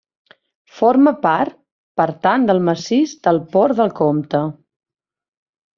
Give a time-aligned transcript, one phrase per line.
[0.77, 1.53] Forma part,
[2.01, 4.43] per tant del massís del Port del Comte.